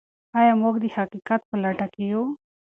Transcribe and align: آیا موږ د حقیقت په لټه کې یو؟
آیا 0.39 0.53
موږ 0.61 0.75
د 0.83 0.85
حقیقت 0.95 1.41
په 1.49 1.55
لټه 1.63 1.87
کې 1.93 2.03
یو؟ 2.11 2.23